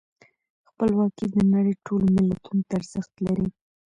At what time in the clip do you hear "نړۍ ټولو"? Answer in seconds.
1.53-2.05